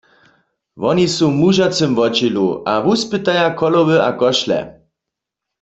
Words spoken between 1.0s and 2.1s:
su w mužacym